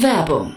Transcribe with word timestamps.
Werbung 0.00 0.56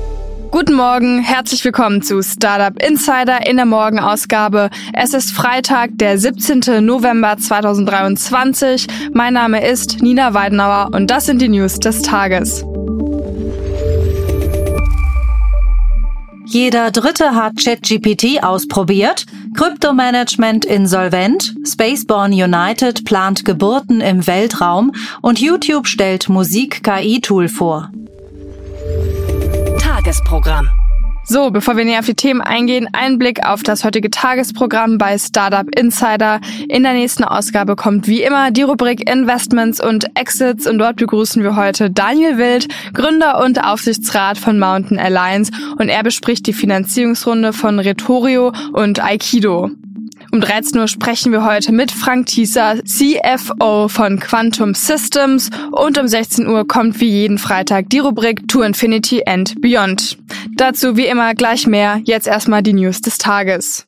Guten 0.51 0.73
Morgen, 0.73 1.19
herzlich 1.21 1.63
willkommen 1.63 2.01
zu 2.01 2.21
Startup 2.21 2.77
Insider 2.83 3.47
in 3.47 3.55
der 3.55 3.65
Morgenausgabe. 3.65 4.69
Es 4.91 5.13
ist 5.13 5.31
Freitag, 5.31 5.91
der 5.93 6.17
17. 6.17 6.85
November 6.85 7.37
2023. 7.37 8.85
Mein 9.13 9.33
Name 9.33 9.65
ist 9.65 10.01
Nina 10.01 10.33
Weidenauer 10.33 10.89
und 10.93 11.09
das 11.09 11.27
sind 11.27 11.41
die 11.41 11.47
News 11.47 11.79
des 11.79 12.01
Tages. 12.01 12.65
Jeder 16.45 16.91
Dritte 16.91 17.33
hat 17.33 17.53
ChatGPT 17.55 18.43
ausprobiert. 18.43 19.25
Kryptomanagement 19.55 20.65
insolvent. 20.65 21.55
Spaceborne 21.65 22.35
United 22.35 23.05
plant 23.05 23.45
Geburten 23.45 24.01
im 24.01 24.27
Weltraum 24.27 24.91
und 25.21 25.39
YouTube 25.39 25.87
stellt 25.87 26.27
Musik-KI-Tool 26.27 27.47
vor. 27.47 27.89
Tagesprogramm. 30.01 30.67
So, 31.23 31.51
bevor 31.51 31.77
wir 31.77 31.85
näher 31.85 31.99
auf 31.99 32.07
die 32.07 32.15
Themen 32.15 32.41
eingehen, 32.41 32.89
ein 32.91 33.19
Blick 33.19 33.45
auf 33.45 33.61
das 33.61 33.83
heutige 33.83 34.09
Tagesprogramm 34.09 34.97
bei 34.97 35.15
Startup 35.19 35.67
Insider. 35.77 36.41
In 36.67 36.81
der 36.81 36.93
nächsten 36.93 37.23
Ausgabe 37.23 37.75
kommt 37.75 38.07
wie 38.07 38.23
immer 38.23 38.49
die 38.49 38.63
Rubrik 38.63 39.07
Investments 39.07 39.79
und 39.79 40.07
Exits 40.17 40.65
und 40.65 40.79
dort 40.79 40.95
begrüßen 40.95 41.43
wir 41.43 41.55
heute 41.55 41.91
Daniel 41.91 42.39
Wild, 42.39 42.67
Gründer 42.95 43.43
und 43.43 43.63
Aufsichtsrat 43.63 44.39
von 44.39 44.57
Mountain 44.57 44.97
Alliance 44.97 45.51
und 45.77 45.87
er 45.87 46.01
bespricht 46.01 46.47
die 46.47 46.53
Finanzierungsrunde 46.53 47.53
von 47.53 47.77
Retorio 47.77 48.53
und 48.73 49.03
Aikido. 49.03 49.69
Um 50.33 50.39
13 50.39 50.79
Uhr 50.79 50.87
sprechen 50.87 51.33
wir 51.33 51.43
heute 51.43 51.73
mit 51.73 51.91
Frank 51.91 52.27
Thieser, 52.27 52.81
CFO 52.85 53.89
von 53.89 54.19
Quantum 54.19 54.73
Systems 54.73 55.49
und 55.71 55.97
um 55.97 56.07
16 56.07 56.47
Uhr 56.47 56.65
kommt 56.65 57.01
wie 57.01 57.09
jeden 57.09 57.37
Freitag 57.37 57.89
die 57.89 57.99
Rubrik 57.99 58.47
To 58.47 58.61
Infinity 58.61 59.23
and 59.25 59.59
Beyond. 59.61 60.17
Dazu 60.55 60.95
wie 60.95 61.07
immer 61.07 61.35
gleich 61.35 61.67
mehr, 61.67 61.99
jetzt 62.05 62.27
erstmal 62.27 62.63
die 62.63 62.73
News 62.73 63.01
des 63.01 63.17
Tages. 63.17 63.85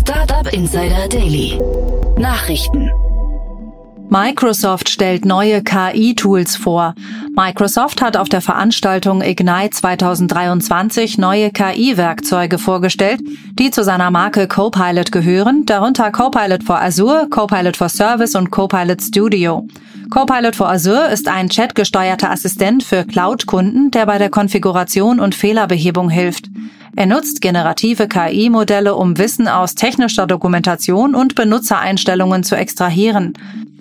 Startup 0.00 0.52
Insider 0.52 1.08
Daily. 1.08 1.58
Nachrichten. 2.18 2.90
Microsoft 4.08 4.88
stellt 4.88 5.24
neue 5.24 5.62
KI-Tools 5.62 6.56
vor. 6.56 6.94
Microsoft 7.34 8.00
hat 8.00 8.16
auf 8.16 8.28
der 8.28 8.40
Veranstaltung 8.40 9.20
Ignite 9.20 9.70
2023 9.70 11.18
neue 11.18 11.50
KI-Werkzeuge 11.50 12.58
vorgestellt, 12.58 13.20
die 13.58 13.70
zu 13.70 13.82
seiner 13.82 14.12
Marke 14.12 14.46
Copilot 14.46 15.10
gehören, 15.10 15.66
darunter 15.66 16.12
Copilot 16.12 16.62
for 16.62 16.80
Azure, 16.80 17.26
Copilot 17.28 17.76
for 17.76 17.88
Service 17.88 18.36
und 18.36 18.50
Copilot 18.50 19.02
Studio. 19.02 19.66
Copilot 20.10 20.54
for 20.54 20.70
Azure 20.70 21.10
ist 21.10 21.26
ein 21.26 21.48
chatgesteuerter 21.48 22.30
Assistent 22.30 22.84
für 22.84 23.04
Cloud-Kunden, 23.04 23.90
der 23.90 24.06
bei 24.06 24.18
der 24.18 24.30
Konfiguration 24.30 25.18
und 25.18 25.34
Fehlerbehebung 25.34 26.10
hilft. 26.10 26.48
Er 26.96 27.04
nutzt 27.04 27.42
generative 27.42 28.08
KI-Modelle, 28.08 28.94
um 28.94 29.18
Wissen 29.18 29.48
aus 29.48 29.74
technischer 29.74 30.26
Dokumentation 30.26 31.14
und 31.14 31.34
Benutzereinstellungen 31.34 32.42
zu 32.42 32.56
extrahieren. 32.56 33.34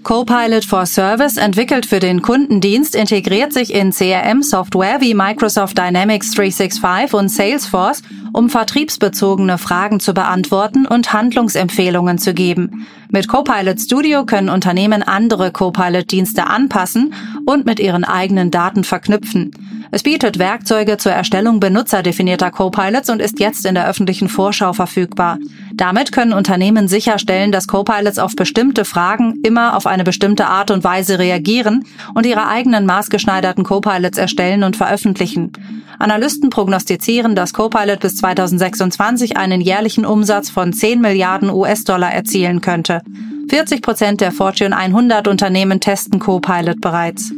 Copilot 0.03 0.65
for 0.65 0.85
Service 0.85 1.37
entwickelt 1.37 1.87
für 1.87 1.99
den 1.99 2.21
Kundendienst 2.21 2.93
integriert 2.93 3.53
sich 3.53 3.73
in 3.73 3.91
CRM-Software 3.91 4.99
wie 4.99 5.15
Microsoft 5.15 5.77
Dynamics 5.77 6.31
365 6.31 7.13
und 7.13 7.29
Salesforce, 7.29 8.03
um 8.33 8.49
vertriebsbezogene 8.49 9.57
Fragen 9.57 9.99
zu 9.99 10.13
beantworten 10.13 10.85
und 10.85 11.11
Handlungsempfehlungen 11.11 12.19
zu 12.19 12.33
geben. 12.33 12.85
Mit 13.09 13.29
Copilot 13.29 13.79
Studio 13.79 14.25
können 14.25 14.49
Unternehmen 14.49 15.01
andere 15.01 15.51
Copilot-Dienste 15.51 16.45
anpassen 16.45 17.13
und 17.45 17.65
mit 17.65 17.79
ihren 17.79 18.03
eigenen 18.03 18.51
Daten 18.51 18.83
verknüpfen. 18.83 19.51
Es 19.95 20.03
bietet 20.03 20.39
Werkzeuge 20.39 20.97
zur 20.97 21.13
Erstellung 21.13 21.61
benutzerdefinierter 21.61 22.51
Copilots 22.51 23.09
und 23.09 23.21
ist 23.21 23.39
jetzt 23.39 23.65
in 23.65 23.75
der 23.75 23.87
öffentlichen 23.87 24.27
Vorschau 24.27 24.73
verfügbar. 24.73 25.37
Damit 25.73 26.11
können 26.11 26.33
Unternehmen 26.33 26.89
sicherstellen, 26.89 27.53
dass 27.53 27.65
Copilots 27.65 28.19
auf 28.19 28.35
bestimmte 28.35 28.83
Fragen 28.83 29.39
immer 29.45 29.77
auf 29.77 29.87
eine 29.87 30.03
bestimmte 30.03 30.47
Art 30.47 30.69
und 30.69 30.83
Weise 30.83 31.17
reagieren 31.17 31.85
und 32.13 32.25
ihre 32.25 32.45
eigenen 32.45 32.85
maßgeschneiderten 32.85 33.63
Copilots 33.63 34.17
erstellen 34.17 34.65
und 34.65 34.75
veröffentlichen. 34.75 35.53
Analysten 35.97 36.49
prognostizieren, 36.49 37.33
dass 37.33 37.53
Copilot 37.53 38.01
bis 38.01 38.17
2026 38.17 39.37
einen 39.37 39.61
jährlichen 39.61 40.05
Umsatz 40.05 40.49
von 40.49 40.73
10 40.73 40.99
Milliarden 40.99 41.49
US-Dollar 41.49 42.11
erzielen 42.11 42.59
könnte. 42.59 43.01
40 43.49 43.81
Prozent 43.81 44.19
der 44.19 44.33
Fortune 44.33 44.75
100 44.75 45.29
Unternehmen 45.29 45.79
testen 45.79 46.19
Copilot 46.19 46.81
bereits. 46.81 47.31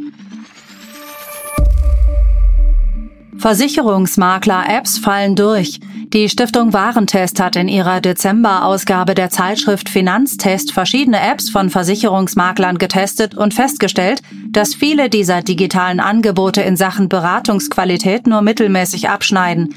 Versicherungsmakler-Apps 3.38 4.98
fallen 4.98 5.36
durch. 5.36 5.78
Die 6.12 6.28
Stiftung 6.28 6.72
Warentest 6.72 7.38
hat 7.38 7.54
in 7.54 7.68
ihrer 7.68 8.00
Dezember-Ausgabe 8.00 9.14
der 9.14 9.30
Zeitschrift 9.30 9.88
Finanztest 9.88 10.72
verschiedene 10.72 11.20
Apps 11.20 11.48
von 11.48 11.70
Versicherungsmaklern 11.70 12.78
getestet 12.78 13.36
und 13.36 13.54
festgestellt, 13.54 14.22
dass 14.48 14.74
viele 14.74 15.08
dieser 15.08 15.42
digitalen 15.42 16.00
Angebote 16.00 16.62
in 16.62 16.76
Sachen 16.76 17.08
Beratungsqualität 17.08 18.26
nur 18.26 18.42
mittelmäßig 18.42 19.08
abschneiden. 19.08 19.74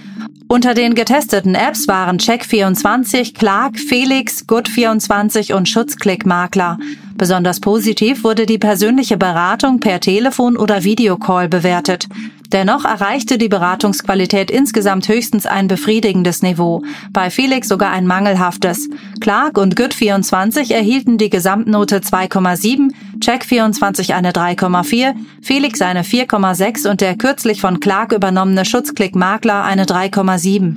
Unter 0.51 0.73
den 0.73 0.95
getesteten 0.95 1.55
Apps 1.55 1.87
waren 1.87 2.17
Check24, 2.17 3.33
Clark, 3.33 3.79
Felix, 3.79 4.43
Good24 4.49 5.53
und 5.53 5.69
Schutzklick 5.69 6.25
Makler. 6.25 6.77
Besonders 7.15 7.61
positiv 7.61 8.25
wurde 8.25 8.45
die 8.45 8.57
persönliche 8.57 9.15
Beratung 9.15 9.79
per 9.79 10.01
Telefon 10.01 10.57
oder 10.57 10.83
Videocall 10.83 11.47
bewertet. 11.47 12.09
Dennoch 12.51 12.83
erreichte 12.83 13.37
die 13.37 13.47
Beratungsqualität 13.47 14.51
insgesamt 14.51 15.07
höchstens 15.07 15.45
ein 15.45 15.69
befriedigendes 15.69 16.41
Niveau, 16.41 16.83
bei 17.11 17.29
Felix 17.29 17.69
sogar 17.69 17.91
ein 17.91 18.05
mangelhaftes. 18.05 18.89
Clark 19.21 19.57
und 19.57 19.79
Good24 19.79 20.73
erhielten 20.73 21.17
die 21.17 21.29
Gesamtnote 21.29 21.99
2,7, 21.99 22.91
Check24 23.21 24.13
eine 24.13 24.31
3,4, 24.31 25.13
Felix 25.41 25.81
eine 25.81 26.03
4,6 26.03 26.89
und 26.89 27.01
der 27.01 27.15
kürzlich 27.15 27.61
von 27.61 27.79
Clark 27.79 28.11
übernommene 28.11 28.65
Schutzklick 28.65 29.15
Makler 29.15 29.63
eine 29.63 29.85
3,7. 29.85 30.75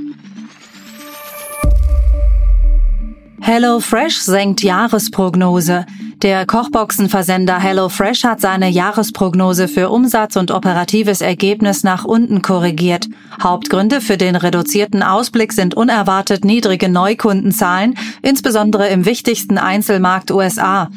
HelloFresh 3.41 4.21
senkt 4.21 4.63
Jahresprognose. 4.63 5.85
Der 6.23 6.47
Kochboxenversender 6.47 7.59
HelloFresh 7.61 8.25
hat 8.25 8.41
seine 8.41 8.71
Jahresprognose 8.71 9.69
für 9.69 9.91
Umsatz 9.91 10.37
und 10.37 10.51
operatives 10.51 11.21
Ergebnis 11.21 11.85
nach 11.85 12.07
unten 12.07 12.41
korrigiert. 12.41 13.09
Hauptgründe 13.43 14.01
für 14.01 14.17
den 14.17 14.35
reduzierten 14.35 15.03
Ausblick 15.03 15.53
sind 15.53 15.75
unerwartet 15.75 16.47
niedrige 16.47 16.89
Neukundenzahlen, 16.89 17.97
insbesondere 18.25 18.89
im 18.89 19.05
wichtigsten 19.05 19.59
Einzelmarkt 19.59 20.31
USA. 20.31 20.89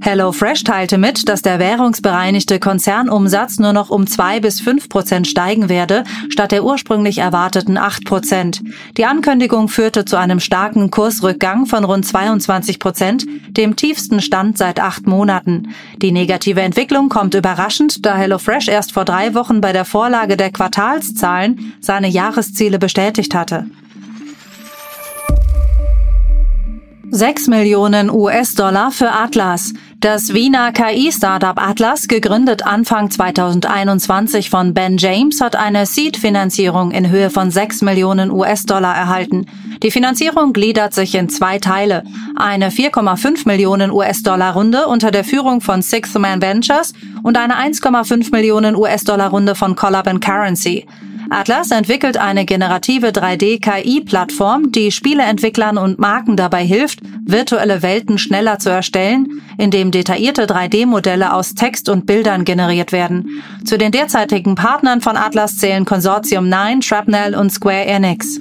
HelloFresh 0.00 0.62
teilte 0.64 0.98
mit, 0.98 1.28
dass 1.28 1.42
der 1.42 1.58
währungsbereinigte 1.58 2.58
Konzernumsatz 2.58 3.58
nur 3.58 3.72
noch 3.72 3.90
um 3.90 4.06
zwei 4.06 4.40
bis 4.40 4.60
fünf 4.60 4.88
Prozent 4.88 5.26
steigen 5.26 5.68
werde, 5.68 6.04
statt 6.28 6.52
der 6.52 6.64
ursprünglich 6.64 7.18
erwarteten 7.18 7.78
acht 7.78 8.04
Prozent. 8.04 8.62
Die 8.98 9.06
Ankündigung 9.06 9.68
führte 9.68 10.04
zu 10.04 10.16
einem 10.16 10.38
starken 10.38 10.90
Kursrückgang 10.90 11.66
von 11.66 11.84
rund 11.84 12.06
22 12.06 12.78
Prozent, 12.78 13.26
dem 13.48 13.74
tiefsten 13.74 14.20
Stand 14.20 14.58
seit 14.58 14.80
acht 14.80 15.06
Monaten. 15.06 15.74
Die 16.02 16.12
negative 16.12 16.60
Entwicklung 16.60 17.08
kommt 17.08 17.34
überraschend, 17.34 18.04
da 18.04 18.16
HelloFresh 18.16 18.68
erst 18.68 18.92
vor 18.92 19.04
drei 19.04 19.34
Wochen 19.34 19.60
bei 19.60 19.72
der 19.72 19.86
Vorlage 19.86 20.36
der 20.36 20.50
Quartalszahlen 20.52 21.72
seine 21.80 22.08
Jahresziele 22.08 22.78
bestätigt 22.78 23.34
hatte. 23.34 23.66
6 27.16 27.46
Millionen 27.48 28.10
US-Dollar 28.10 28.90
für 28.90 29.10
Atlas. 29.10 29.72
Das 30.00 30.34
Wiener 30.34 30.70
KI-Startup 30.72 31.56
Atlas, 31.56 32.08
gegründet 32.08 32.66
Anfang 32.66 33.10
2021 33.10 34.50
von 34.50 34.74
Ben 34.74 34.98
James, 34.98 35.40
hat 35.40 35.56
eine 35.56 35.86
Seed-Finanzierung 35.86 36.90
in 36.90 37.08
Höhe 37.08 37.30
von 37.30 37.50
6 37.50 37.80
Millionen 37.80 38.30
US-Dollar 38.30 38.94
erhalten. 38.94 39.46
Die 39.82 39.90
Finanzierung 39.90 40.52
gliedert 40.52 40.92
sich 40.92 41.14
in 41.14 41.30
zwei 41.30 41.58
Teile. 41.58 42.04
Eine 42.36 42.68
4,5 42.68 43.48
Millionen 43.48 43.92
US-Dollar 43.92 44.52
Runde 44.52 44.86
unter 44.86 45.10
der 45.10 45.24
Führung 45.24 45.62
von 45.62 45.80
Sixth 45.80 46.18
Man 46.18 46.42
Ventures 46.42 46.92
und 47.22 47.38
eine 47.38 47.54
1,5 47.54 48.30
Millionen 48.30 48.76
US-Dollar 48.76 49.30
Runde 49.30 49.54
von 49.54 49.74
Collab 49.74 50.06
Currency. 50.20 50.86
Atlas 51.28 51.70
entwickelt 51.72 52.18
eine 52.18 52.44
generative 52.44 53.08
3D-KI-Plattform, 53.08 54.70
die 54.70 54.92
Spieleentwicklern 54.92 55.76
und 55.76 55.98
Marken 55.98 56.36
dabei 56.36 56.64
hilft, 56.64 57.00
virtuelle 57.24 57.82
Welten 57.82 58.18
schneller 58.18 58.58
zu 58.58 58.70
erstellen, 58.70 59.42
indem 59.58 59.90
detaillierte 59.90 60.46
3D-Modelle 60.46 61.32
aus 61.32 61.54
Text 61.54 61.88
und 61.88 62.06
Bildern 62.06 62.44
generiert 62.44 62.92
werden. 62.92 63.42
Zu 63.64 63.76
den 63.76 63.90
derzeitigen 63.90 64.54
Partnern 64.54 65.00
von 65.00 65.16
Atlas 65.16 65.58
zählen 65.58 65.84
Consortium 65.84 66.48
9, 66.48 66.82
Shrapnel 66.82 67.34
und 67.34 67.50
Square 67.50 67.86
Enix. 67.86 68.40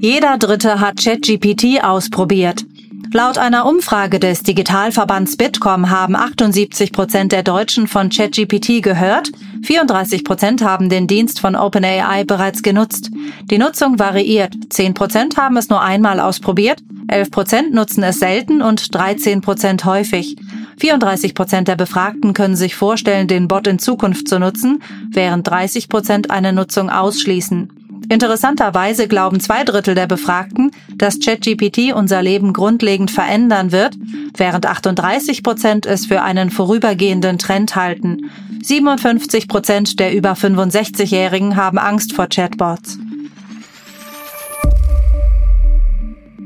Jeder 0.00 0.38
Dritte 0.38 0.80
hat 0.80 1.02
ChatGPT 1.02 1.82
ausprobiert. 1.82 2.64
Laut 3.12 3.38
einer 3.38 3.64
Umfrage 3.64 4.18
des 4.18 4.42
Digitalverbands 4.42 5.38
Bitkom 5.38 5.88
haben 5.88 6.14
78 6.14 6.92
Prozent 6.92 7.32
der 7.32 7.42
Deutschen 7.42 7.86
von 7.88 8.10
ChatGPT 8.10 8.82
gehört, 8.82 9.30
34 9.62 10.24
Prozent 10.24 10.62
haben 10.62 10.90
den 10.90 11.06
Dienst 11.06 11.40
von 11.40 11.56
OpenAI 11.56 12.24
bereits 12.24 12.62
genutzt. 12.62 13.10
Die 13.50 13.56
Nutzung 13.56 13.98
variiert. 13.98 14.54
10 14.68 14.92
Prozent 14.92 15.38
haben 15.38 15.56
es 15.56 15.70
nur 15.70 15.80
einmal 15.80 16.20
ausprobiert, 16.20 16.82
11 17.08 17.30
Prozent 17.30 17.74
nutzen 17.74 18.02
es 18.02 18.18
selten 18.18 18.60
und 18.60 18.94
13 18.94 19.40
Prozent 19.40 19.86
häufig. 19.86 20.36
34 20.78 21.34
Prozent 21.34 21.66
der 21.66 21.76
Befragten 21.76 22.34
können 22.34 22.56
sich 22.56 22.76
vorstellen, 22.76 23.26
den 23.26 23.48
Bot 23.48 23.66
in 23.66 23.78
Zukunft 23.78 24.28
zu 24.28 24.38
nutzen, 24.38 24.82
während 25.10 25.48
30 25.48 25.88
Prozent 25.88 26.30
eine 26.30 26.52
Nutzung 26.52 26.90
ausschließen. 26.90 27.77
Interessanterweise 28.10 29.06
glauben 29.06 29.38
zwei 29.38 29.64
Drittel 29.64 29.94
der 29.94 30.06
Befragten, 30.06 30.70
dass 30.96 31.20
ChatGPT 31.20 31.92
unser 31.94 32.22
Leben 32.22 32.52
grundlegend 32.52 33.10
verändern 33.10 33.70
wird, 33.70 33.96
während 34.36 34.66
38 34.66 35.42
Prozent 35.42 35.84
es 35.84 36.06
für 36.06 36.22
einen 36.22 36.50
vorübergehenden 36.50 37.38
Trend 37.38 37.76
halten. 37.76 38.30
57 38.62 39.46
Prozent 39.46 40.00
der 40.00 40.14
über 40.14 40.32
65-Jährigen 40.32 41.56
haben 41.56 41.78
Angst 41.78 42.14
vor 42.14 42.28
Chatbots. 42.28 42.98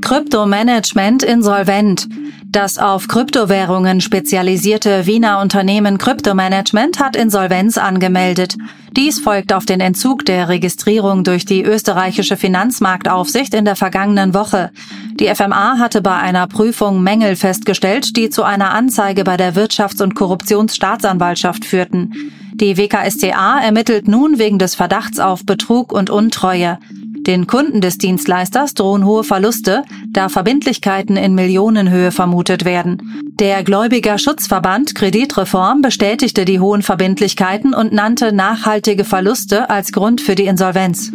Kryptomanagement 0.01 1.23
insolvent. 1.23 2.09
Das 2.53 2.77
auf 2.77 3.09
Kryptowährungen 3.09 4.03
spezialisierte 4.03 5.07
Wiener 5.07 5.41
Unternehmen 5.41 5.97
Kryptomanagement 5.97 7.01
hat 7.01 7.17
Insolvenz 7.17 7.79
angemeldet. 7.79 8.59
Dies 8.95 9.21
folgt 9.21 9.55
auf 9.55 9.65
den 9.65 9.81
Entzug 9.81 10.27
der 10.27 10.51
Registrierung 10.51 11.25
durch 11.25 11.47
die 11.47 11.63
österreichische 11.63 12.37
Finanzmarktaufsicht 12.37 13.55
in 13.55 13.65
der 13.65 13.75
vergangenen 13.75 14.35
Woche. 14.35 14.71
Die 15.19 15.35
FMA 15.35 15.79
hatte 15.79 16.03
bei 16.03 16.15
einer 16.15 16.47
Prüfung 16.47 17.03
Mängel 17.03 17.37
festgestellt, 17.37 18.19
die 18.19 18.29
zu 18.29 18.43
einer 18.43 18.75
Anzeige 18.75 19.25
bei 19.25 19.39
der 19.39 19.55
Wirtschafts- 19.55 20.03
und 20.03 20.15
Korruptionsstaatsanwaltschaft 20.15 21.65
führten. 21.65 22.13
Die 22.53 22.77
WKSTA 22.77 23.61
ermittelt 23.61 24.09
nun 24.09 24.39
wegen 24.39 24.59
des 24.59 24.75
Verdachts 24.75 25.19
auf 25.19 25.47
Betrug 25.47 25.91
und 25.91 26.11
Untreue. 26.11 26.79
Den 27.27 27.47
Kunden 27.47 27.81
des 27.81 27.99
Dienstleisters 27.99 28.75
drohen 28.75 29.07
hohe 29.07 29.23
Verluste, 29.23 29.85
da 30.09 30.29
Verbindlichkeiten 30.29 31.17
in 31.17 31.35
Millionenhöhe 31.35 32.11
vermutet 32.11 32.65
werden. 32.65 33.33
Der 33.39 33.63
Gläubigerschutzverband 33.63 34.97
Kreditreform 34.97 35.83
bestätigte 35.83 36.45
die 36.45 36.59
hohen 36.59 36.83
Verbindlichkeiten 36.83 37.75
und 37.75 37.93
nannte 37.93 38.33
nachhaltige 38.33 39.05
Verluste 39.05 39.71
als 39.71 39.93
Grund 39.93 40.21
für 40.21 40.35
die 40.35 40.47
Insolvenz. 40.47 41.13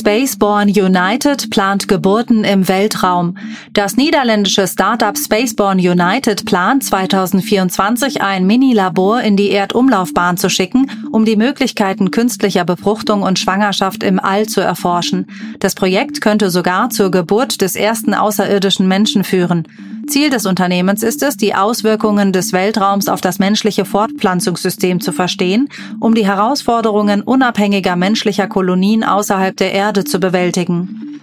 Spaceborne 0.00 0.72
United 0.72 1.50
plant 1.50 1.86
Geburten 1.86 2.42
im 2.42 2.68
Weltraum. 2.68 3.36
Das 3.74 3.98
niederländische 3.98 4.66
Startup 4.66 5.16
Spaceborne 5.16 5.82
United 5.82 6.46
plant 6.46 6.84
2024 6.84 8.22
ein 8.22 8.46
Mini-Labor 8.46 9.20
in 9.20 9.36
die 9.36 9.50
Erdumlaufbahn 9.50 10.38
zu 10.38 10.48
schicken, 10.48 10.90
um 11.12 11.26
die 11.26 11.36
Möglichkeiten 11.36 12.10
künstlicher 12.10 12.64
Befruchtung 12.64 13.22
und 13.22 13.38
Schwangerschaft 13.38 14.02
im 14.02 14.18
All 14.18 14.46
zu 14.46 14.62
erforschen. 14.62 15.26
Das 15.58 15.74
Projekt 15.74 16.22
könnte 16.22 16.48
sogar 16.48 16.88
zur 16.88 17.10
Geburt 17.10 17.60
des 17.60 17.76
ersten 17.76 18.14
außerirdischen 18.14 18.88
Menschen 18.88 19.22
führen. 19.22 19.68
Ziel 20.10 20.28
des 20.28 20.44
Unternehmens 20.44 21.02
ist 21.02 21.22
es, 21.22 21.36
die 21.36 21.54
Auswirkungen 21.54 22.32
des 22.32 22.52
Weltraums 22.52 23.08
auf 23.08 23.20
das 23.20 23.38
menschliche 23.38 23.84
Fortpflanzungssystem 23.84 25.00
zu 25.00 25.12
verstehen, 25.12 25.68
um 26.00 26.14
die 26.14 26.26
Herausforderungen 26.26 27.22
unabhängiger 27.22 27.96
menschlicher 27.96 28.48
Kolonien 28.48 29.04
außerhalb 29.04 29.56
der 29.56 29.72
Erde 29.72 30.04
zu 30.04 30.18
bewältigen. 30.18 31.20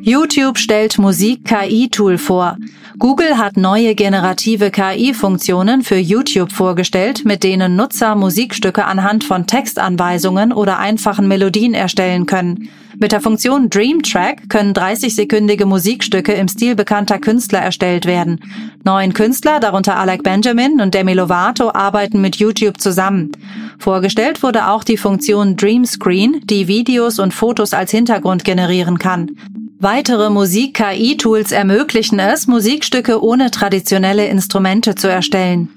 YouTube 0.00 0.58
stellt 0.58 0.98
Musik-KI-Tool 0.98 2.18
vor. 2.18 2.56
Google 2.98 3.38
hat 3.38 3.56
neue 3.56 3.94
generative 3.94 4.72
KI-Funktionen 4.72 5.82
für 5.82 5.98
YouTube 5.98 6.50
vorgestellt, 6.50 7.24
mit 7.24 7.44
denen 7.44 7.76
Nutzer 7.76 8.16
Musikstücke 8.16 8.84
anhand 8.84 9.22
von 9.22 9.46
Textanweisungen 9.46 10.52
oder 10.52 10.80
einfachen 10.80 11.28
Melodien 11.28 11.74
erstellen 11.74 12.26
können. 12.26 12.68
Mit 12.98 13.12
der 13.12 13.20
Funktion 13.20 13.70
Dream 13.70 14.02
Track 14.02 14.48
können 14.48 14.72
30-sekündige 14.72 15.64
Musikstücke 15.64 16.32
im 16.32 16.48
Stil 16.48 16.74
bekannter 16.74 17.20
Künstler 17.20 17.60
erstellt 17.60 18.04
werden. 18.04 18.40
Neun 18.82 19.12
Künstler, 19.12 19.60
darunter 19.60 19.96
Alec 19.96 20.24
Benjamin 20.24 20.80
und 20.80 20.92
Demi 20.92 21.12
Lovato, 21.12 21.70
arbeiten 21.72 22.20
mit 22.20 22.36
YouTube 22.36 22.80
zusammen. 22.80 23.30
Vorgestellt 23.78 24.42
wurde 24.42 24.66
auch 24.66 24.82
die 24.82 24.96
Funktion 24.96 25.56
Dream 25.56 25.84
Screen, 25.84 26.40
die 26.44 26.66
Videos 26.66 27.20
und 27.20 27.32
Fotos 27.32 27.74
als 27.74 27.92
Hintergrund 27.92 28.44
generieren 28.44 28.98
kann. 28.98 29.36
Weitere 29.80 30.28
Musik-KI-Tools 30.28 31.52
ermöglichen 31.52 32.18
es, 32.18 32.48
Musikstücke 32.48 33.22
ohne 33.22 33.52
traditionelle 33.52 34.26
Instrumente 34.26 34.96
zu 34.96 35.06
erstellen. 35.06 35.68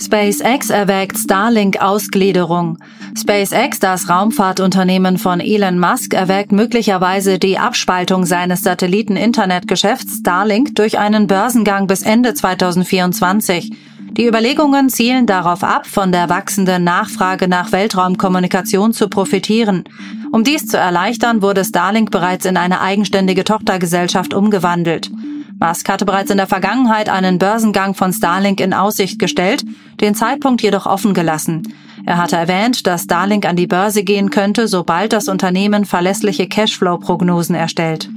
SpaceX 0.00 0.70
erwägt 0.70 1.18
Starlink-Ausgliederung. 1.18 2.78
SpaceX, 3.18 3.80
das 3.80 4.08
Raumfahrtunternehmen 4.08 5.18
von 5.18 5.40
Elon 5.40 5.80
Musk, 5.80 6.14
erwägt 6.14 6.52
möglicherweise 6.52 7.40
die 7.40 7.58
Abspaltung 7.58 8.24
seines 8.24 8.62
Satelliten-Internetgeschäfts 8.62 10.18
Starlink 10.20 10.76
durch 10.76 11.00
einen 11.00 11.26
Börsengang 11.26 11.88
bis 11.88 12.02
Ende 12.02 12.32
2024. 12.34 13.72
Die 14.12 14.26
Überlegungen 14.26 14.88
zielen 14.88 15.26
darauf 15.26 15.62
ab, 15.64 15.86
von 15.86 16.12
der 16.12 16.28
wachsenden 16.28 16.84
Nachfrage 16.84 17.48
nach 17.48 17.72
Weltraumkommunikation 17.72 18.92
zu 18.92 19.08
profitieren. 19.08 19.84
Um 20.32 20.44
dies 20.44 20.66
zu 20.66 20.76
erleichtern, 20.76 21.42
wurde 21.42 21.64
Starlink 21.64 22.10
bereits 22.10 22.44
in 22.44 22.56
eine 22.56 22.80
eigenständige 22.80 23.44
Tochtergesellschaft 23.44 24.32
umgewandelt. 24.32 25.10
Musk 25.58 25.88
hatte 25.88 26.06
bereits 26.06 26.30
in 26.30 26.38
der 26.38 26.46
Vergangenheit 26.46 27.08
einen 27.08 27.38
Börsengang 27.38 27.94
von 27.94 28.12
Starlink 28.12 28.60
in 28.60 28.72
Aussicht 28.72 29.18
gestellt, 29.18 29.64
den 30.00 30.14
Zeitpunkt 30.14 30.62
jedoch 30.62 30.86
offen 30.86 31.12
gelassen. 31.14 31.74
Er 32.06 32.16
hatte 32.16 32.36
erwähnt, 32.36 32.86
dass 32.86 33.02
Starlink 33.02 33.44
an 33.44 33.56
die 33.56 33.66
Börse 33.66 34.02
gehen 34.02 34.30
könnte, 34.30 34.68
sobald 34.68 35.12
das 35.12 35.28
Unternehmen 35.28 35.84
verlässliche 35.84 36.46
Cashflow-Prognosen 36.46 37.54
erstellt. 37.54 38.08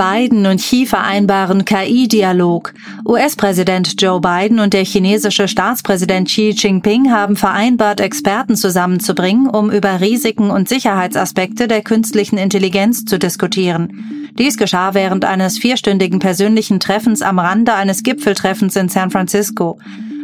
Biden 0.00 0.46
und 0.46 0.56
Xi 0.56 0.86
vereinbaren 0.86 1.66
KI-Dialog. 1.66 2.72
US-Präsident 3.04 4.00
Joe 4.00 4.18
Biden 4.18 4.58
und 4.58 4.72
der 4.72 4.82
chinesische 4.82 5.46
Staatspräsident 5.46 6.26
Xi 6.26 6.54
Jinping 6.56 7.10
haben 7.10 7.36
vereinbart, 7.36 8.00
Experten 8.00 8.56
zusammenzubringen, 8.56 9.46
um 9.46 9.70
über 9.70 10.00
Risiken 10.00 10.50
und 10.50 10.70
Sicherheitsaspekte 10.70 11.68
der 11.68 11.82
künstlichen 11.82 12.38
Intelligenz 12.38 13.04
zu 13.04 13.18
diskutieren. 13.18 14.30
Dies 14.38 14.56
geschah 14.56 14.94
während 14.94 15.26
eines 15.26 15.58
vierstündigen 15.58 16.18
persönlichen 16.18 16.80
Treffens 16.80 17.20
am 17.20 17.38
Rande 17.38 17.74
eines 17.74 18.02
Gipfeltreffens 18.02 18.76
in 18.76 18.88
San 18.88 19.10
Francisco. 19.10 19.78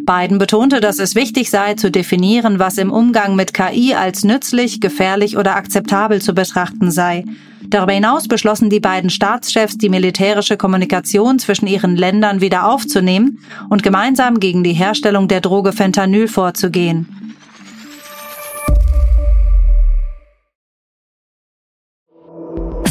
Biden 0.06 0.38
betonte, 0.38 0.80
dass 0.80 0.98
es 0.98 1.14
wichtig 1.14 1.50
sei, 1.50 1.74
zu 1.74 1.90
definieren, 1.90 2.58
was 2.58 2.78
im 2.78 2.90
Umgang 2.90 3.36
mit 3.36 3.52
KI 3.52 3.92
als 3.92 4.24
nützlich, 4.24 4.80
gefährlich 4.80 5.36
oder 5.36 5.54
akzeptabel 5.54 6.22
zu 6.22 6.32
betrachten 6.32 6.90
sei. 6.90 7.24
Darüber 7.70 7.92
hinaus 7.92 8.28
beschlossen 8.28 8.70
die 8.70 8.80
beiden 8.80 9.10
Staatschefs, 9.10 9.78
die 9.78 9.88
militärische 9.88 10.56
Kommunikation 10.56 11.38
zwischen 11.38 11.66
ihren 11.66 11.96
Ländern 11.96 12.40
wieder 12.40 12.68
aufzunehmen 12.68 13.38
und 13.68 13.82
gemeinsam 13.82 14.40
gegen 14.40 14.62
die 14.62 14.72
Herstellung 14.72 15.28
der 15.28 15.40
Droge 15.40 15.72
Fentanyl 15.72 16.28
vorzugehen. 16.28 17.08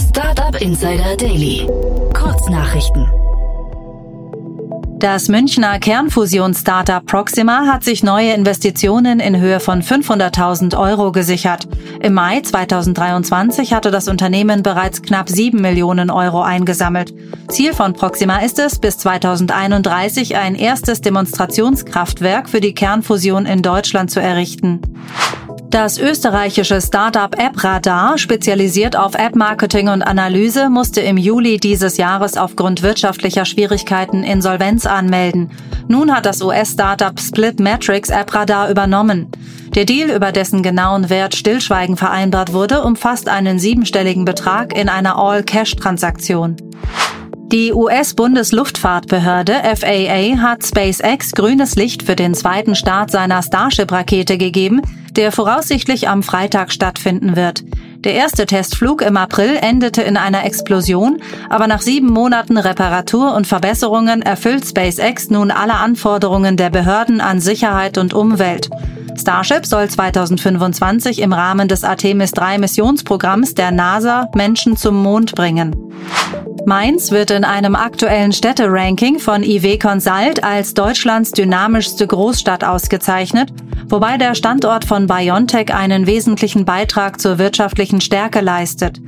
Startup 0.09 0.61
Insider 0.61 1.15
Daily. 1.17 1.67
Kurznachrichten. 2.13 3.24
Das 5.05 5.29
Münchner 5.29 5.77
Kernfusions-Startup 5.77 7.05
Proxima 7.05 7.67
hat 7.67 7.83
sich 7.83 8.01
neue 8.01 8.33
Investitionen 8.33 9.19
in 9.19 9.39
Höhe 9.39 9.59
von 9.59 9.83
500.000 9.83 10.75
Euro 10.75 11.11
gesichert. 11.11 11.67
Im 12.01 12.15
Mai 12.15 12.41
2023 12.41 13.71
hatte 13.73 13.91
das 13.91 14.07
Unternehmen 14.07 14.63
bereits 14.63 15.03
knapp 15.03 15.29
7 15.29 15.61
Millionen 15.61 16.09
Euro 16.09 16.41
eingesammelt. 16.41 17.13
Ziel 17.49 17.73
von 17.73 17.93
Proxima 17.93 18.39
ist 18.39 18.57
es, 18.57 18.79
bis 18.79 18.97
2031 18.97 20.37
ein 20.37 20.55
erstes 20.55 21.01
Demonstrationskraftwerk 21.01 22.49
für 22.49 22.59
die 22.59 22.73
Kernfusion 22.73 23.45
in 23.45 23.61
Deutschland 23.61 24.09
zu 24.09 24.19
errichten. 24.19 24.81
Das 25.75 25.97
österreichische 25.97 26.79
Startup 26.79 27.37
AppRadar, 27.37 28.17
spezialisiert 28.17 28.95
auf 28.95 29.13
App-Marketing 29.13 29.89
und 29.89 30.03
Analyse, 30.03 30.69
musste 30.69 31.01
im 31.01 31.17
Juli 31.17 31.57
dieses 31.57 31.97
Jahres 31.97 32.37
aufgrund 32.37 32.81
wirtschaftlicher 32.81 33.43
Schwierigkeiten 33.43 34.23
Insolvenz 34.23 34.85
anmelden. 34.85 35.51
Nun 35.89 36.15
hat 36.15 36.25
das 36.25 36.41
US-Startup 36.41 37.19
Splitmetrics 37.19 38.09
AppRadar 38.09 38.69
übernommen. 38.69 39.27
Der 39.75 39.83
Deal, 39.83 40.11
über 40.11 40.31
dessen 40.31 40.63
genauen 40.63 41.09
Wert 41.09 41.35
Stillschweigen 41.35 41.97
vereinbart 41.97 42.53
wurde, 42.53 42.81
umfasst 42.81 43.27
einen 43.27 43.59
siebenstelligen 43.59 44.23
Betrag 44.23 44.73
in 44.73 44.87
einer 44.87 45.17
All-Cash-Transaktion. 45.17 46.55
Die 47.51 47.73
US-Bundesluftfahrtbehörde 47.73 49.53
FAA 49.75 50.41
hat 50.41 50.65
SpaceX 50.65 51.31
grünes 51.31 51.75
Licht 51.75 52.01
für 52.01 52.15
den 52.15 52.33
zweiten 52.33 52.73
Start 52.73 53.11
seiner 53.11 53.43
Starship-Rakete 53.43 54.39
gegeben, 54.39 54.81
der 55.11 55.31
voraussichtlich 55.31 56.09
am 56.09 56.23
Freitag 56.23 56.71
stattfinden 56.71 57.35
wird. 57.35 57.63
Der 58.03 58.15
erste 58.15 58.47
Testflug 58.47 59.03
im 59.03 59.15
April 59.15 59.57
endete 59.61 60.01
in 60.01 60.17
einer 60.17 60.43
Explosion, 60.43 61.21
aber 61.47 61.67
nach 61.67 61.81
sieben 61.81 62.07
Monaten 62.07 62.57
Reparatur 62.57 63.35
und 63.35 63.45
Verbesserungen 63.45 64.23
erfüllt 64.23 64.65
SpaceX 64.65 65.29
nun 65.29 65.51
alle 65.51 65.75
Anforderungen 65.75 66.57
der 66.57 66.71
Behörden 66.71 67.21
an 67.21 67.39
Sicherheit 67.39 67.99
und 67.99 68.15
Umwelt. 68.15 68.71
Starship 69.17 69.67
soll 69.67 69.87
2025 69.87 71.19
im 71.19 71.31
Rahmen 71.31 71.67
des 71.67 71.83
Artemis 71.83 72.31
3 72.31 72.57
Missionsprogramms 72.57 73.53
der 73.53 73.71
NASA 73.71 74.29
Menschen 74.35 74.77
zum 74.77 75.01
Mond 75.01 75.35
bringen. 75.35 75.84
Mainz 76.65 77.11
wird 77.11 77.29
in 77.29 77.43
einem 77.43 77.75
aktuellen 77.75 78.31
Städteranking 78.31 79.19
von 79.19 79.43
IW 79.43 79.77
Consult 79.77 80.43
als 80.43 80.73
Deutschlands 80.73 81.31
dynamischste 81.31 82.07
Großstadt 82.07 82.63
ausgezeichnet, 82.63 83.53
wobei 83.87 84.17
der 84.17 84.33
Standort 84.33 84.83
von 84.83 85.05
BioNTech 85.05 85.73
einen 85.73 86.07
wesentlichen 86.07 86.65
Beitrag 86.65 87.21
zur 87.21 87.37
wirtschaftlichen 87.37 88.01
Stärke 88.01 88.41
leistet. 88.41 88.99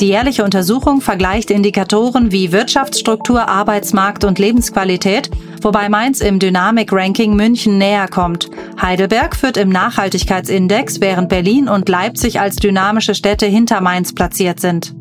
Die 0.00 0.08
jährliche 0.08 0.42
Untersuchung 0.42 1.00
vergleicht 1.00 1.52
Indikatoren 1.52 2.32
wie 2.32 2.50
Wirtschaftsstruktur, 2.50 3.48
Arbeitsmarkt 3.48 4.24
und 4.24 4.40
Lebensqualität, 4.40 5.30
wobei 5.62 5.88
Mainz 5.88 6.20
im 6.20 6.40
Dynamik-Ranking 6.40 7.36
München 7.36 7.78
näher 7.78 8.08
kommt. 8.08 8.50
Heidelberg 8.82 9.36
führt 9.36 9.56
im 9.56 9.68
Nachhaltigkeitsindex, 9.68 11.00
während 11.00 11.28
Berlin 11.28 11.68
und 11.68 11.88
Leipzig 11.88 12.40
als 12.40 12.56
dynamische 12.56 13.14
Städte 13.14 13.46
hinter 13.46 13.80
Mainz 13.80 14.12
platziert 14.12 14.58
sind. 14.58 14.94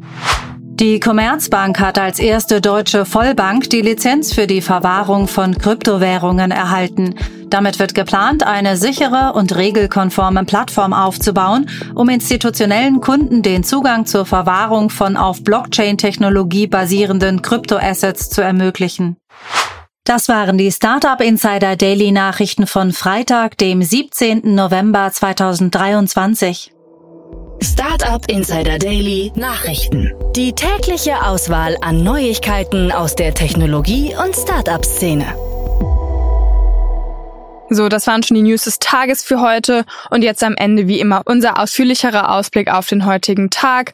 Die 0.79 0.99
Commerzbank 0.99 1.79
hat 1.79 1.99
als 1.99 2.17
erste 2.17 2.59
deutsche 2.59 3.05
Vollbank 3.05 3.69
die 3.69 3.81
Lizenz 3.81 4.33
für 4.33 4.47
die 4.47 4.61
Verwahrung 4.61 5.27
von 5.27 5.55
Kryptowährungen 5.55 6.49
erhalten. 6.49 7.13
Damit 7.47 7.77
wird 7.77 7.93
geplant, 7.93 8.41
eine 8.41 8.75
sichere 8.75 9.33
und 9.35 9.55
regelkonforme 9.55 10.43
Plattform 10.45 10.91
aufzubauen, 10.93 11.69
um 11.93 12.09
institutionellen 12.09 13.01
Kunden 13.01 13.43
den 13.43 13.63
Zugang 13.63 14.07
zur 14.07 14.25
Verwahrung 14.25 14.89
von 14.89 15.15
auf 15.15 15.43
Blockchain-Technologie 15.43 16.65
basierenden 16.65 17.43
Kryptoassets 17.43 18.31
zu 18.31 18.41
ermöglichen. 18.41 19.17
Das 20.05 20.27
waren 20.27 20.57
die 20.57 20.71
Startup 20.71 21.21
Insider 21.21 21.75
Daily 21.75 22.11
Nachrichten 22.11 22.65
von 22.65 22.91
Freitag, 22.91 23.59
dem 23.59 23.83
17. 23.83 24.55
November 24.55 25.11
2023. 25.11 26.73
Startup 27.63 28.29
Insider 28.29 28.77
Daily 28.77 29.31
Nachrichten. 29.35 30.11
Die 30.35 30.51
tägliche 30.51 31.25
Auswahl 31.25 31.77
an 31.79 32.03
Neuigkeiten 32.03 32.91
aus 32.91 33.15
der 33.15 33.33
Technologie- 33.33 34.13
und 34.21 34.35
Startup-Szene. 34.35 35.25
So, 37.69 37.87
das 37.87 38.05
waren 38.05 38.21
schon 38.21 38.35
die 38.35 38.43
News 38.43 38.63
des 38.63 38.79
Tages 38.79 39.23
für 39.23 39.39
heute 39.39 39.85
und 40.09 40.23
jetzt 40.23 40.43
am 40.43 40.55
Ende 40.55 40.87
wie 40.87 40.99
immer 40.99 41.21
unser 41.23 41.57
ausführlicherer 41.57 42.35
Ausblick 42.35 42.69
auf 42.69 42.87
den 42.87 43.05
heutigen 43.05 43.49
Tag. 43.49 43.93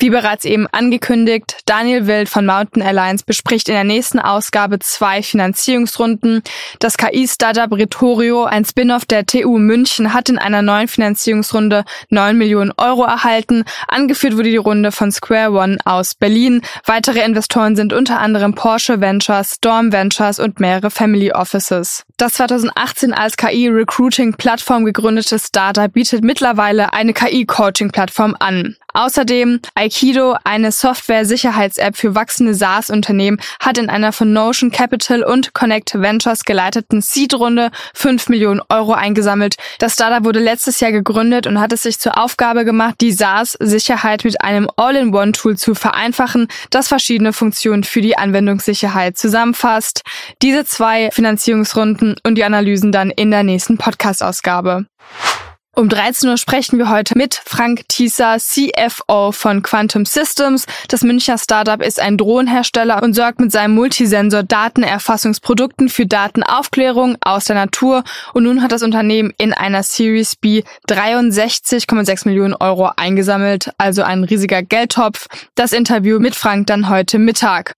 Wie 0.00 0.10
bereits 0.10 0.44
eben 0.44 0.68
angekündigt, 0.68 1.56
Daniel 1.66 2.06
Wild 2.06 2.28
von 2.28 2.46
Mountain 2.46 2.82
Alliance 2.82 3.24
bespricht 3.26 3.68
in 3.68 3.74
der 3.74 3.82
nächsten 3.82 4.20
Ausgabe 4.20 4.78
zwei 4.78 5.24
Finanzierungsrunden. 5.24 6.42
Das 6.78 6.96
KI-Startup 6.96 7.72
Retorio, 7.72 8.44
ein 8.44 8.64
Spin-off 8.64 9.06
der 9.06 9.26
TU 9.26 9.58
München, 9.58 10.14
hat 10.14 10.28
in 10.28 10.38
einer 10.38 10.62
neuen 10.62 10.86
Finanzierungsrunde 10.86 11.84
9 12.10 12.38
Millionen 12.38 12.72
Euro 12.76 13.02
erhalten. 13.02 13.64
Angeführt 13.88 14.36
wurde 14.36 14.50
die 14.50 14.56
Runde 14.56 14.92
von 14.92 15.10
Square 15.10 15.50
One 15.50 15.78
aus 15.84 16.14
Berlin. 16.14 16.62
Weitere 16.86 17.24
Investoren 17.24 17.74
sind 17.74 17.92
unter 17.92 18.20
anderem 18.20 18.54
Porsche 18.54 19.00
Ventures, 19.00 19.54
Storm 19.54 19.90
Ventures 19.90 20.38
und 20.38 20.60
mehrere 20.60 20.92
Family 20.92 21.32
Offices. 21.32 22.04
Das 22.18 22.34
2018 22.34 23.12
als 23.12 23.36
KI-Recruiting-Plattform 23.36 24.84
gegründete 24.84 25.40
Startup 25.40 25.92
bietet 25.92 26.22
mittlerweile 26.22 26.92
eine 26.92 27.12
KI-Coaching-Plattform 27.12 28.36
an. 28.38 28.76
Außerdem 28.98 29.60
Aikido, 29.76 30.34
eine 30.42 30.72
Software-Sicherheits-App 30.72 31.96
für 31.96 32.16
wachsende 32.16 32.52
SaaS-Unternehmen, 32.52 33.40
hat 33.60 33.78
in 33.78 33.90
einer 33.90 34.10
von 34.10 34.32
Notion 34.32 34.72
Capital 34.72 35.22
und 35.22 35.54
Connect 35.54 35.94
Ventures 35.94 36.44
geleiteten 36.44 37.00
Seed-Runde 37.00 37.70
5 37.94 38.28
Millionen 38.28 38.60
Euro 38.68 38.94
eingesammelt. 38.94 39.54
Das 39.78 39.92
Startup 39.92 40.24
wurde 40.24 40.40
letztes 40.40 40.80
Jahr 40.80 40.90
gegründet 40.90 41.46
und 41.46 41.60
hat 41.60 41.72
es 41.72 41.84
sich 41.84 42.00
zur 42.00 42.18
Aufgabe 42.18 42.64
gemacht, 42.64 42.96
die 43.00 43.12
SaaS-Sicherheit 43.12 44.24
mit 44.24 44.42
einem 44.42 44.68
All-in-One-Tool 44.74 45.56
zu 45.56 45.76
vereinfachen, 45.76 46.48
das 46.70 46.88
verschiedene 46.88 47.32
Funktionen 47.32 47.84
für 47.84 48.00
die 48.00 48.18
Anwendungssicherheit 48.18 49.16
zusammenfasst. 49.16 50.02
Diese 50.42 50.64
zwei 50.64 51.12
Finanzierungsrunden 51.12 52.16
und 52.24 52.34
die 52.34 52.42
Analysen 52.42 52.90
dann 52.90 53.10
in 53.10 53.30
der 53.30 53.44
nächsten 53.44 53.78
Podcast-Ausgabe. 53.78 54.86
Um 55.78 55.88
13 55.88 56.28
Uhr 56.28 56.36
sprechen 56.38 56.76
wir 56.76 56.90
heute 56.90 57.16
mit 57.16 57.40
Frank 57.44 57.86
Thieser, 57.86 58.38
CFO 58.40 59.30
von 59.30 59.62
Quantum 59.62 60.06
Systems. 60.06 60.66
Das 60.88 61.02
Münchner 61.02 61.38
Startup 61.38 61.80
ist 61.80 62.00
ein 62.00 62.16
Drohnenhersteller 62.16 63.00
und 63.00 63.14
sorgt 63.14 63.38
mit 63.38 63.52
seinem 63.52 63.76
Multisensor 63.76 64.42
Datenerfassungsprodukten 64.42 65.88
für 65.88 66.04
Datenaufklärung 66.04 67.16
aus 67.20 67.44
der 67.44 67.54
Natur. 67.54 68.02
Und 68.34 68.42
nun 68.42 68.60
hat 68.60 68.72
das 68.72 68.82
Unternehmen 68.82 69.32
in 69.38 69.54
einer 69.54 69.84
Series 69.84 70.34
B 70.34 70.64
63,6 70.88 72.26
Millionen 72.26 72.54
Euro 72.54 72.90
eingesammelt, 72.96 73.70
also 73.78 74.02
ein 74.02 74.24
riesiger 74.24 74.64
Geldtopf. 74.64 75.28
Das 75.54 75.72
Interview 75.72 76.18
mit 76.18 76.34
Frank 76.34 76.66
dann 76.66 76.88
heute 76.88 77.20
Mittag. 77.20 77.74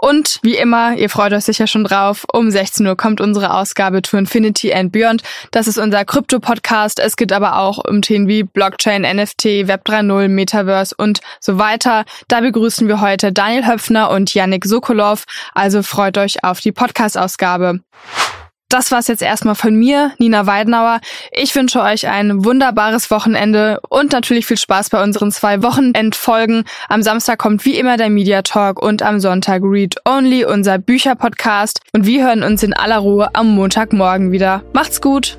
Und 0.00 0.38
wie 0.42 0.56
immer, 0.56 0.96
ihr 0.96 1.10
freut 1.10 1.32
euch 1.32 1.44
sicher 1.44 1.66
schon 1.66 1.82
drauf, 1.82 2.24
um 2.32 2.52
16 2.52 2.86
Uhr 2.86 2.96
kommt 2.96 3.20
unsere 3.20 3.52
Ausgabe 3.52 4.00
to 4.00 4.16
Infinity 4.16 4.72
and 4.72 4.92
Beyond. 4.92 5.22
Das 5.50 5.66
ist 5.66 5.76
unser 5.76 6.04
Krypto-Podcast. 6.04 7.00
Es 7.00 7.16
geht 7.16 7.32
aber 7.32 7.58
auch 7.58 7.78
um 7.78 8.00
Themen 8.00 8.28
wie 8.28 8.44
Blockchain, 8.44 9.02
NFT, 9.02 9.66
Web 9.66 9.82
3.0, 9.84 10.28
Metaverse 10.28 10.94
und 10.96 11.20
so 11.40 11.58
weiter. 11.58 12.04
Da 12.28 12.40
begrüßen 12.40 12.86
wir 12.86 13.00
heute 13.00 13.32
Daniel 13.32 13.66
Höpfner 13.66 14.10
und 14.10 14.32
Yannick 14.32 14.66
Sokolov. 14.66 15.24
Also 15.52 15.82
freut 15.82 16.16
euch 16.16 16.44
auf 16.44 16.60
die 16.60 16.72
Podcast-Ausgabe. 16.72 17.80
Das 18.70 18.92
war's 18.92 19.08
jetzt 19.08 19.22
erstmal 19.22 19.54
von 19.54 19.74
mir, 19.74 20.12
Nina 20.18 20.46
Weidenauer. 20.46 21.00
Ich 21.32 21.54
wünsche 21.54 21.80
euch 21.80 22.06
ein 22.06 22.44
wunderbares 22.44 23.10
Wochenende 23.10 23.80
und 23.88 24.12
natürlich 24.12 24.44
viel 24.44 24.58
Spaß 24.58 24.90
bei 24.90 25.02
unseren 25.02 25.32
zwei 25.32 25.62
Wochenendfolgen. 25.62 26.64
Am 26.90 27.02
Samstag 27.02 27.38
kommt 27.38 27.64
wie 27.64 27.78
immer 27.78 27.96
der 27.96 28.10
Media 28.10 28.42
Talk 28.42 28.82
und 28.82 29.00
am 29.00 29.20
Sonntag 29.20 29.62
Read 29.64 29.96
Only, 30.04 30.44
unser 30.44 30.76
Bücherpodcast. 30.76 31.80
Und 31.94 32.04
wir 32.04 32.26
hören 32.26 32.42
uns 32.42 32.62
in 32.62 32.74
aller 32.74 32.98
Ruhe 32.98 33.30
am 33.34 33.54
Montagmorgen 33.54 34.32
wieder. 34.32 34.62
Macht's 34.74 35.00
gut! 35.00 35.38